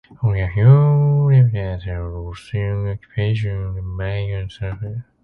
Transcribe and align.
Only 0.23 0.41
a 0.41 0.49
few 0.49 1.27
remnants 1.29 1.85
of 1.85 1.91
the 1.91 2.09
Russian 2.17 2.87
occupation 2.89 3.75
remain 3.75 4.33
on 4.33 4.43
the 4.45 4.49
surface. 4.49 4.97